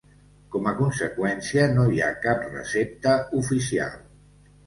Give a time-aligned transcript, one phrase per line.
[0.53, 3.13] Com a conseqüència, no hi ha cap recepta
[3.43, 3.95] "oficial".